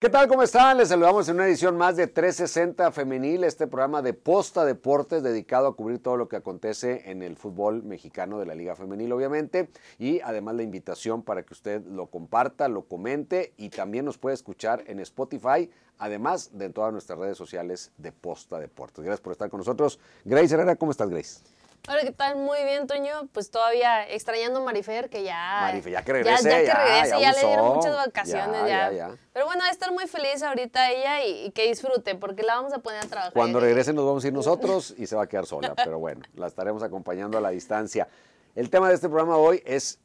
[0.00, 0.28] ¿Qué tal?
[0.28, 0.78] ¿Cómo están?
[0.78, 5.66] Les saludamos en una edición más de 360 Femenil, este programa de Posta Deportes dedicado
[5.66, 9.68] a cubrir todo lo que acontece en el fútbol mexicano de la Liga Femenil, obviamente,
[9.98, 14.32] y además la invitación para que usted lo comparta, lo comente y también nos puede
[14.32, 19.04] escuchar en Spotify, además de todas nuestras redes sociales de Posta Deportes.
[19.04, 20.00] Gracias por estar con nosotros.
[20.24, 21.40] Grace Herrera, ¿cómo estás, Grace?
[21.88, 22.36] Hola, ¿qué tal?
[22.36, 23.28] Muy bien, Toño.
[23.32, 25.60] Pues todavía extrañando a Marifer, que ya.
[25.62, 26.48] Marifer, ya que regrese.
[26.48, 28.66] Ya, ya que regrese, ya ya, le dieron muchas vacaciones.
[28.68, 29.16] Ya.
[29.32, 32.56] Pero bueno, va a estar muy feliz ahorita ella y, y que disfrute, porque la
[32.56, 33.32] vamos a poner a trabajar.
[33.32, 36.22] Cuando regrese nos vamos a ir nosotros y se va a quedar sola, pero bueno,
[36.34, 38.08] la estaremos acompañando a la distancia.
[38.54, 39.98] El tema de este programa hoy es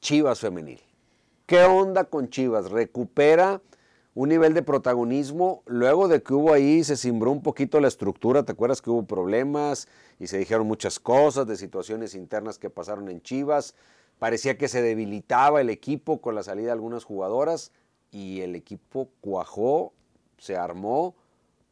[0.00, 0.82] Chivas Femenil.
[1.46, 2.70] ¿Qué onda con Chivas?
[2.70, 3.60] ¿Recupera
[4.14, 8.44] un nivel de protagonismo luego de que hubo ahí, se cimbró un poquito la estructura?
[8.44, 9.88] ¿Te acuerdas que hubo problemas
[10.20, 13.74] y se dijeron muchas cosas de situaciones internas que pasaron en Chivas?
[14.18, 17.72] Parecía que se debilitaba el equipo con la salida de algunas jugadoras
[18.12, 19.92] y el equipo cuajó,
[20.38, 21.16] se armó,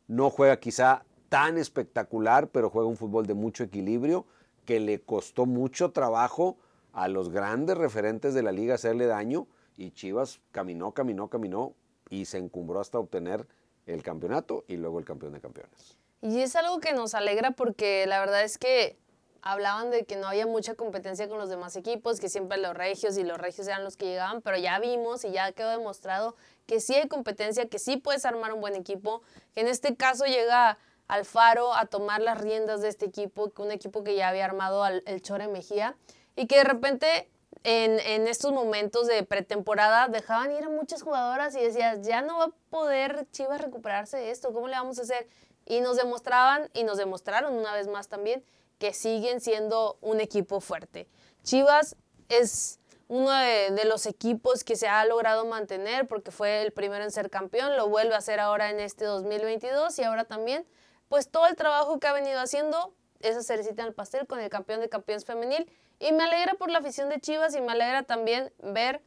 [0.09, 4.27] no juega quizá tan espectacular, pero juega un fútbol de mucho equilibrio
[4.65, 6.57] que le costó mucho trabajo
[6.93, 9.47] a los grandes referentes de la liga hacerle daño
[9.77, 11.75] y Chivas caminó, caminó, caminó
[12.13, 13.47] y se encumbró hasta obtener
[13.87, 15.97] el campeonato y luego el campeón de campeones.
[16.21, 18.99] Y es algo que nos alegra porque la verdad es que
[19.41, 23.17] hablaban de que no había mucha competencia con los demás equipos, que siempre los regios
[23.17, 26.81] y los regios eran los que llegaban, pero ya vimos y ya quedó demostrado que
[26.81, 29.23] sí hay competencia, que sí puedes armar un buen equipo,
[29.55, 34.05] que en este caso llega Alfaro a tomar las riendas de este equipo, un equipo
[34.05, 35.97] que ya había armado el Chore Mejía,
[36.37, 37.32] y que de repente
[37.65, 42.45] en, estos momentos de pretemporada dejaban ir a muchas jugadoras y decías, ya no va
[42.47, 45.29] a poder Chivas recuperarse de esto, ¿cómo le vamos a hacer?
[45.65, 48.45] Y nos demostraban y nos demostraron una vez más también
[48.79, 51.09] que siguen siendo un equipo fuerte.
[51.45, 51.97] Chivas
[52.29, 57.05] es uno de, de los equipos que se ha logrado mantener porque fue el primero
[57.05, 60.67] en ser campeón, lo vuelve a hacer ahora en este 2022 y ahora también,
[61.09, 64.51] pues todo el trabajo que ha venido haciendo, esa cerecita en el pastel con el
[64.51, 65.71] campeón de campeones femenil
[66.03, 69.01] y me alegra por la afición de Chivas y me alegra también ver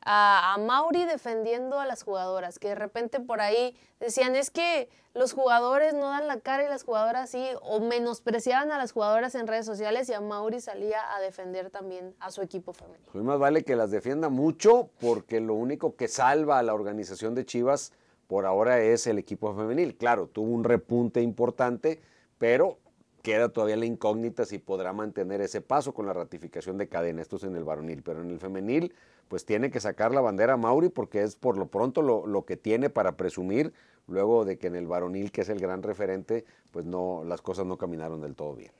[0.00, 5.32] a, Mauri defendiendo a las jugadoras, que de repente por ahí decían, es que los
[5.32, 9.46] jugadores no dan la cara y las jugadoras sí, o menospreciaban a las jugadoras en
[9.46, 13.06] redes sociales y a Mauri salía a defender también a su equipo femenino.
[13.12, 17.34] Pues más vale que las defienda mucho porque lo único que salva a la organización
[17.34, 17.92] de Chivas
[18.26, 19.96] por ahora es el equipo femenil.
[19.96, 22.00] Claro, tuvo un repunte importante,
[22.38, 22.78] pero
[23.28, 27.20] queda todavía la incógnita si podrá mantener ese paso con la ratificación de cadena.
[27.20, 28.94] Esto es en el varonil, pero en el femenil
[29.28, 32.56] pues tiene que sacar la bandera Mauri porque es por lo pronto lo, lo que
[32.56, 33.74] tiene para presumir
[34.06, 37.66] luego de que en el varonil, que es el gran referente, pues no, las cosas
[37.66, 38.72] no caminaron del todo bien.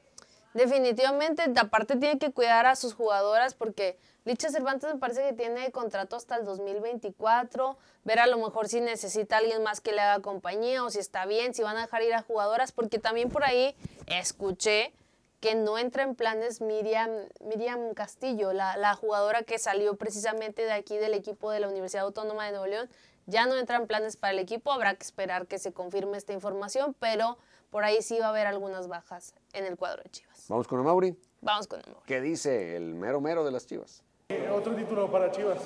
[0.54, 5.70] Definitivamente, aparte tiene que cuidar a sus jugadoras porque Licha Cervantes me parece que tiene
[5.70, 10.22] contrato hasta el 2024, ver a lo mejor si necesita alguien más que le haga
[10.22, 13.44] compañía o si está bien, si van a dejar ir a jugadoras, porque también por
[13.44, 13.74] ahí
[14.06, 14.92] escuché
[15.40, 17.10] que no entra en planes Miriam,
[17.40, 22.04] Miriam Castillo, la, la jugadora que salió precisamente de aquí del equipo de la Universidad
[22.04, 22.90] Autónoma de Nuevo León,
[23.26, 26.32] ya no entra en planes para el equipo, habrá que esperar que se confirme esta
[26.32, 27.38] información, pero
[27.70, 30.46] por ahí sí va a haber algunas bajas en el cuadro de Chivas.
[30.48, 31.16] Vamos con Mauri.
[31.40, 32.02] Vamos con amor.
[32.06, 34.02] ¿Qué dice el mero mero de las Chivas?
[34.28, 35.58] Eh, Otro título para Chivas.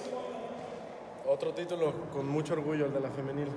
[1.26, 3.48] Otro título con mucho orgullo, el de la femenil.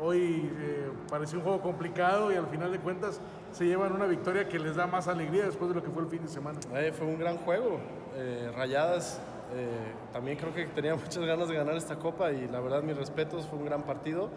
[0.00, 3.20] Hoy eh, pareció un juego complicado y al final de cuentas
[3.50, 6.08] se llevan una victoria que les da más alegría después de lo que fue el
[6.08, 6.60] fin de semana.
[6.74, 7.78] Eh, fue un gran juego.
[8.14, 9.18] Eh, Rayadas
[9.54, 9.68] eh,
[10.12, 13.46] también creo que tenía muchas ganas de ganar esta copa y la verdad mis respetos,
[13.46, 14.28] fue un gran partido.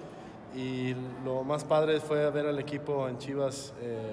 [0.55, 4.11] Y lo más padre fue ver al equipo en Chivas eh,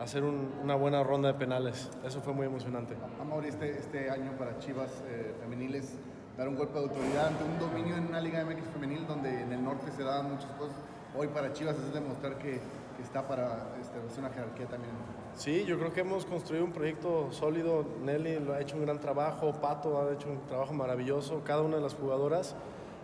[0.00, 1.90] hacer un- una buena ronda de penales.
[2.04, 2.94] Eso fue muy emocionante.
[3.20, 5.94] Amor, este, este año para Chivas eh, femeniles,
[6.38, 9.52] dar un golpe de autoridad ante un dominio en una Liga MX femenil donde en
[9.52, 10.76] el norte se daban muchas cosas.
[11.16, 12.52] Hoy para Chivas es demostrar que,
[12.96, 14.92] que está para este, hacer una jerarquía también.
[15.34, 17.84] Sí, yo creo que hemos construido un proyecto sólido.
[18.02, 21.76] Nelly lo ha hecho un gran trabajo, Pato ha hecho un trabajo maravilloso, cada una
[21.76, 22.54] de las jugadoras.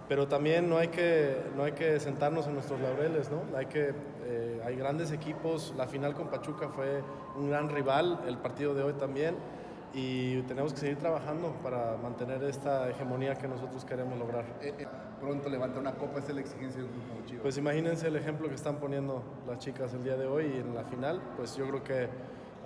[0.09, 3.43] Pero también no hay que, no hay que sentarnos en nuestros laureles, ¿no?
[3.56, 3.93] Hay, que,
[4.25, 5.75] eh, hay grandes equipos.
[5.77, 7.03] La final con Pachuca fue
[7.37, 9.37] un gran rival, el partido de hoy también.
[9.93, 14.44] Y tenemos que seguir trabajando para mantener esta hegemonía que nosotros queremos lograr.
[14.62, 14.87] Eh, eh,
[15.21, 17.43] pronto levanta una copa, esa es la exigencia de un como Chivas.
[17.43, 20.75] Pues imagínense el ejemplo que están poniendo las chicas el día de hoy y en
[20.75, 22.09] la final, pues yo creo que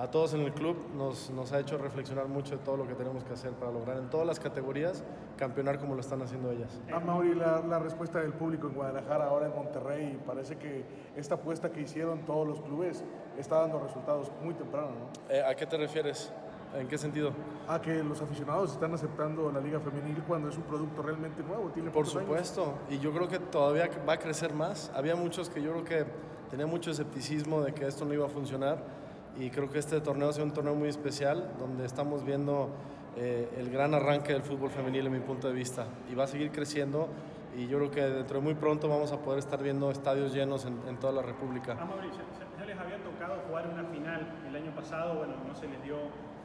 [0.03, 2.95] a todos en el club nos, nos ha hecho reflexionar mucho de todo lo que
[2.95, 5.05] tenemos que hacer para lograr en todas las categorías
[5.37, 6.81] campeonar como lo están haciendo ellas.
[6.93, 10.85] A Mauri, la, la respuesta del público en Guadalajara, ahora en Monterrey, parece que
[11.15, 13.05] esta apuesta que hicieron todos los clubes
[13.39, 15.33] está dando resultados muy temprano, ¿no?
[15.33, 16.33] Eh, ¿A qué te refieres?
[16.77, 17.31] ¿En qué sentido?
[17.69, 21.69] A que los aficionados están aceptando la Liga Femenil cuando es un producto realmente nuevo.
[21.69, 22.27] Tiene Por pocos años.
[22.29, 24.91] supuesto, y yo creo que todavía va a crecer más.
[24.97, 26.07] Había muchos que yo creo que
[26.51, 29.02] tenían mucho escepticismo de que esto no iba a funcionar
[29.39, 32.71] y creo que este torneo ha sido un torneo muy especial donde estamos viendo
[33.17, 36.27] eh, el gran arranque del fútbol femenil en mi punto de vista y va a
[36.27, 37.09] seguir creciendo
[37.57, 40.65] y yo creo que dentro de muy pronto vamos a poder estar viendo estadios llenos
[40.65, 41.73] en, en toda la República.
[41.73, 42.23] A Mauricio,
[42.59, 45.97] ya, les había tocado jugar una final el año pasado, bueno, no se les dio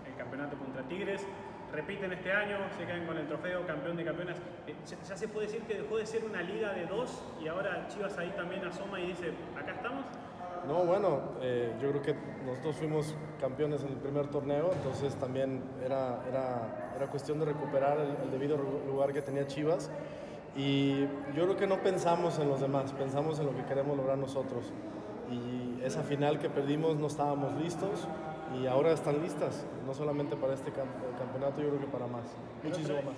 [0.06, 1.26] el campeonato contra Tigres,
[1.72, 4.38] repiten este año, se quedan con el trofeo campeón de campeonas.
[4.68, 7.48] Eh, ya, ya se puede decir que dejó de ser una liga de dos y
[7.48, 10.06] ahora Chivas ahí también asoma y dice, acá estamos.
[10.68, 12.16] No, bueno, eh, yo creo que
[12.48, 18.00] nosotros fuimos campeones en el primer torneo, entonces también era, era, era cuestión de recuperar
[18.00, 18.58] el, el debido
[18.88, 19.92] lugar que tenía Chivas.
[20.56, 21.02] Y
[21.36, 24.74] yo creo que no pensamos en los demás, pensamos en lo que queremos lograr nosotros.
[25.30, 28.08] Y esa final que perdimos no estábamos listos
[28.60, 30.88] y ahora están listas, no solamente para este camp-
[31.20, 32.24] campeonato, yo creo que para más,
[32.64, 33.16] muchísimo más.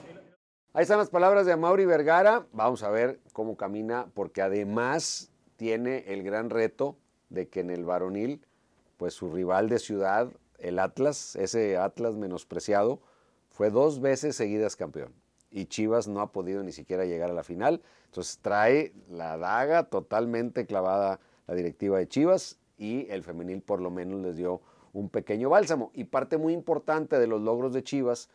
[0.73, 2.45] Ahí están las palabras de Mauri Vergara.
[2.51, 6.97] Vamos a ver cómo camina, porque además tiene el gran reto
[7.29, 8.41] de que en el varonil,
[8.99, 10.29] pues su rival de ciudad,
[10.59, 12.99] el Atlas, ese Atlas menospreciado,
[13.49, 15.11] fue dos veces seguidas campeón.
[15.49, 17.81] Y Chivas no ha podido ni siquiera llegar a la final.
[18.05, 23.89] Entonces trae la daga totalmente clavada la directiva de Chivas y el femenil por lo
[23.89, 24.61] menos les dio
[24.93, 25.89] un pequeño bálsamo.
[25.95, 28.29] Y parte muy importante de los logros de Chivas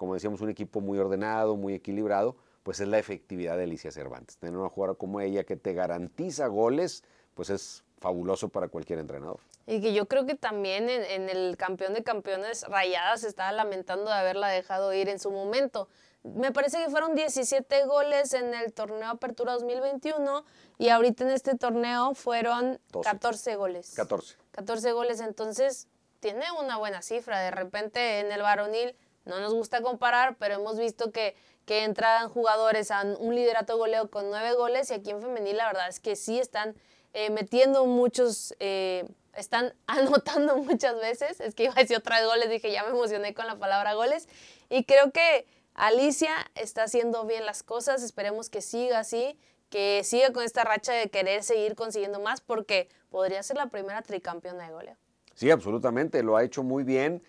[0.00, 4.38] como decíamos, un equipo muy ordenado, muy equilibrado, pues es la efectividad de Alicia Cervantes.
[4.38, 9.40] Tener una jugadora como ella que te garantiza goles, pues es fabuloso para cualquier entrenador.
[9.70, 14.10] Y que yo creo que también en, en el campeón de campeones Rayadas estaba lamentando
[14.10, 15.88] de haberla dejado ir en su momento.
[16.24, 20.44] Me parece que fueron 17 goles en el torneo Apertura 2021
[20.78, 23.08] y ahorita en este torneo fueron 12.
[23.08, 23.92] 14 goles.
[23.94, 24.36] 14.
[24.50, 25.86] 14 goles, entonces
[26.18, 27.40] tiene una buena cifra.
[27.40, 32.28] De repente en el varonil no nos gusta comparar, pero hemos visto que, que entran
[32.28, 35.88] jugadores a un liderato de goleo con 9 goles y aquí en femenil la verdad
[35.88, 36.74] es que sí están
[37.12, 41.40] eh, metiendo muchos, eh, están anotando muchas veces.
[41.40, 43.94] Es que iba a decir otra vez goles, dije ya me emocioné con la palabra
[43.94, 44.28] goles.
[44.68, 49.38] Y creo que Alicia está haciendo bien las cosas, esperemos que siga así,
[49.70, 54.02] que siga con esta racha de querer seguir consiguiendo más, porque podría ser la primera
[54.02, 54.96] tricampeona de goleo.
[55.34, 57.22] Sí, absolutamente, lo ha hecho muy bien.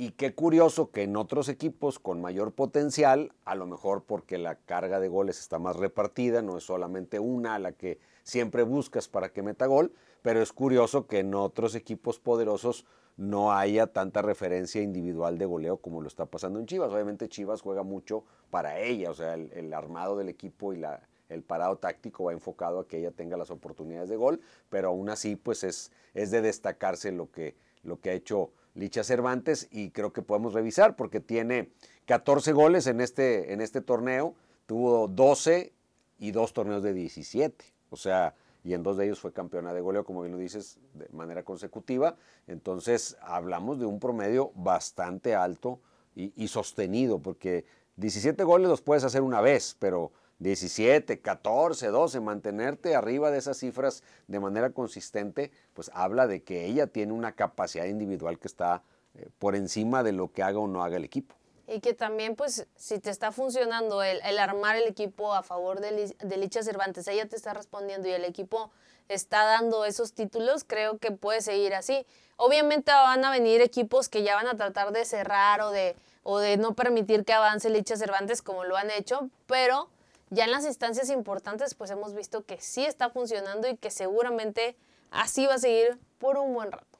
[0.00, 4.54] Y qué curioso que en otros equipos con mayor potencial, a lo mejor porque la
[4.54, 9.08] carga de goles está más repartida, no es solamente una a la que siempre buscas
[9.08, 9.92] para que meta gol,
[10.22, 12.86] pero es curioso que en otros equipos poderosos
[13.16, 16.92] no haya tanta referencia individual de goleo como lo está pasando en Chivas.
[16.92, 21.42] Obviamente Chivas juega mucho para ella, o sea, el, armado del equipo y la, el
[21.42, 24.40] parado táctico va enfocado a que ella tenga las oportunidades de gol,
[24.70, 29.02] pero aún así pues es, es de destacarse lo que, lo que ha hecho Licha
[29.02, 31.70] Cervantes y creo que podemos revisar porque tiene
[32.06, 34.34] 14 goles en este, en este torneo,
[34.66, 35.72] tuvo 12
[36.18, 39.80] y dos torneos de 17, o sea, y en dos de ellos fue campeona de
[39.80, 42.16] goleo, como bien lo dices, de manera consecutiva.
[42.46, 45.80] Entonces hablamos de un promedio bastante alto
[46.14, 47.64] y, y sostenido, porque
[47.96, 53.58] 17 goles los puedes hacer una vez, pero 17, 14, 12, mantenerte arriba de esas
[53.58, 58.82] cifras de manera consistente, pues habla de que ella tiene una capacidad individual que está
[59.14, 61.34] eh, por encima de lo que haga o no haga el equipo.
[61.66, 66.14] Y que también, pues, si te está funcionando el, armar el equipo a favor de,
[66.18, 68.70] de Licha Cervantes, ella te está respondiendo y el equipo
[69.08, 72.06] está dando esos títulos, creo que puede seguir así.
[72.36, 76.38] Obviamente van a venir equipos que ya van a tratar de cerrar o de, o
[76.38, 79.88] de no permitir que avance Licha Cervantes como lo han hecho, pero
[80.30, 84.76] ya en las instancias importantes, pues hemos visto que sí está funcionando y que seguramente
[85.10, 86.98] así va a seguir por un buen rato.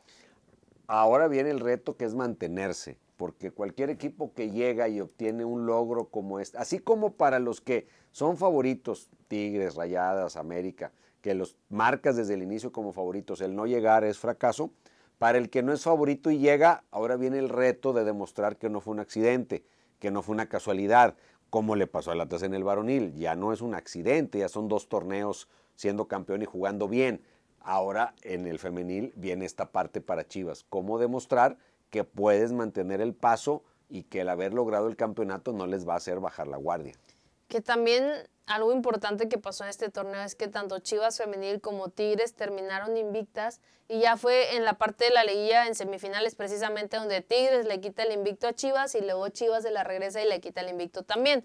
[0.87, 5.67] Ahora viene el reto que es mantenerse, porque cualquier equipo que llega y obtiene un
[5.67, 11.57] logro como este, así como para los que son favoritos, Tigres, Rayadas, América, que los
[11.69, 14.71] marcas desde el inicio como favoritos, el no llegar es fracaso,
[15.19, 18.71] para el que no es favorito y llega, ahora viene el reto de demostrar que
[18.71, 19.65] no fue un accidente,
[19.99, 21.17] que no fue una casualidad,
[21.51, 24.69] como le pasó al Atlas en el varonil, ya no es un accidente, ya son
[24.69, 27.23] dos torneos siendo campeón y jugando bien.
[27.61, 31.59] Ahora en el femenil viene esta parte para Chivas, cómo demostrar
[31.91, 35.95] que puedes mantener el paso y que el haber logrado el campeonato no les va
[35.95, 36.95] a hacer bajar la guardia.
[37.49, 41.91] Que también algo importante que pasó en este torneo es que tanto Chivas Femenil como
[41.91, 46.97] Tigres terminaron invictas y ya fue en la parte de la liguilla en semifinales precisamente
[46.97, 50.29] donde Tigres le quita el invicto a Chivas y luego Chivas se la regresa y
[50.29, 51.45] le quita el invicto también.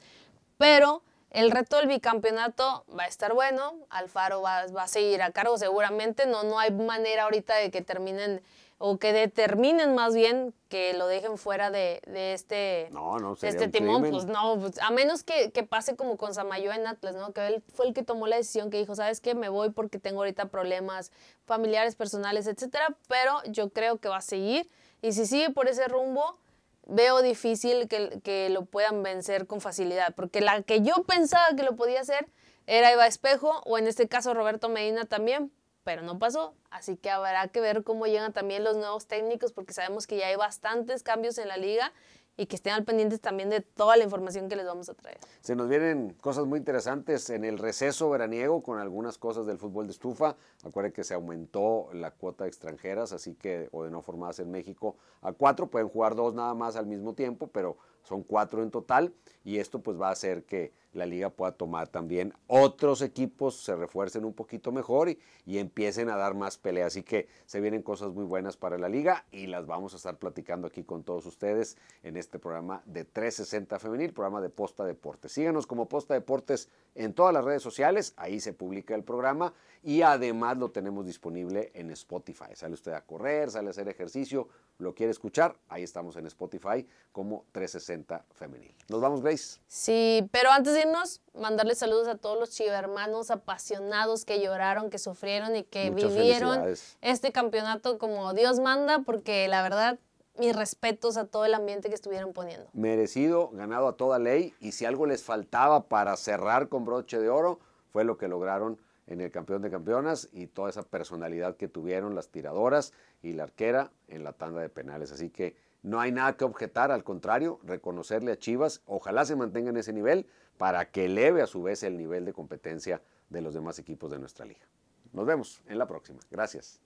[0.58, 5.32] Pero el reto del bicampeonato va a estar bueno, Alfaro va, va a seguir a
[5.32, 8.44] cargo seguramente, no, no hay manera ahorita de que terminen
[8.86, 13.70] o que determinen más bien que lo dejen fuera de, este, no, no, de este
[13.70, 17.32] timón, pues no, pues, a menos que, que, pase como con Samayo en Atlas, ¿no?
[17.32, 19.36] Que él fue el que tomó la decisión, que dijo, ¿sabes qué?
[19.36, 21.14] Me voy porque tengo ahorita problemas
[21.46, 24.70] familiares, personales, etcétera, pero yo creo que va a seguir
[25.02, 26.38] y si sigue por ese rumbo,
[26.86, 31.64] veo difícil que, que lo puedan vencer con facilidad, porque la que yo pensaba que
[31.64, 32.28] lo podía hacer
[32.68, 36.54] era Eva Espejo o en este caso Roberto Medina también, pero no pasó.
[36.70, 40.28] Así que habrá que ver cómo llegan también los nuevos técnicos, porque sabemos que ya
[40.28, 41.92] hay bastantes cambios en la liga
[42.36, 45.20] y que estén al pendiente también de toda la información que les vamos a traer.
[45.42, 49.86] Se nos vienen cosas muy interesantes en el receso veraniego con algunas cosas del fútbol
[49.86, 50.36] de estufa.
[50.64, 54.50] Acuérdense que se aumentó la cuota de extranjeras, así que, o de no formadas en
[54.50, 55.68] México, a cuatro.
[55.68, 59.14] Pueden jugar dos nada más al mismo tiempo, pero son cuatro en total.
[59.44, 63.76] Y esto pues va a hacer que la liga pueda tomar también otros equipos, se
[63.76, 66.86] refuercen un poquito mejor y, y, empiecen a dar más pelea.
[66.86, 70.18] Así que se vienen cosas muy buenas para la liga y las vamos a estar
[70.18, 75.32] platicando aquí con todos ustedes en este programa de 360 Femenil, programa de Posta Deportes.
[75.32, 80.02] Síganos como Posta Deportes en todas las redes sociales, ahí se publica el programa y
[80.02, 82.56] además lo tenemos disponible en Spotify.
[82.56, 84.48] Sale usted a correr, sale a hacer ejercicio,
[84.78, 88.76] lo quiere escuchar, ahí estamos en Spotify como 360 Femenil.
[88.90, 89.60] Nos vamos, Grace.
[89.68, 95.00] Sí, pero antes de irnos, mandarle saludos a todos los hermanos apasionados que lloraron, que
[95.00, 96.64] sufrieron y que vivieron
[97.02, 100.00] este campeonato como Dios manda, porque la verdad
[100.38, 102.68] mis respetos a todo el ambiente que estuvieron poniendo.
[102.74, 107.30] Merecido, ganado a toda ley, y si algo les faltaba para cerrar con broche de
[107.30, 107.60] oro,
[107.92, 112.16] fue lo que lograron en el campeón de campeonas y toda esa personalidad que tuvieron
[112.16, 115.12] las tiradoras y la arquera en la tanda de penales.
[115.12, 119.70] Así que no hay nada que objetar, al contrario, reconocerle a Chivas, ojalá se mantenga
[119.70, 120.26] en ese nivel
[120.58, 124.20] para que eleve a su vez el nivel de competencia de los demás equipos de
[124.20, 124.68] nuestra liga.
[125.12, 126.20] Nos vemos en la próxima.
[126.30, 126.80] Gracias.